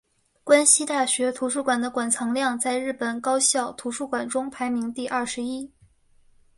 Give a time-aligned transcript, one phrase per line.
[0.43, 5.69] 关西大学图书馆的馆藏量在日本高校图书馆中排名第二十一。